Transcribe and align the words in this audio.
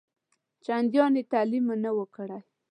چنداني 0.65 1.21
تعلیم 1.31 1.65
نه 1.83 1.91
وو 1.95 2.05
کړی. 2.15 2.39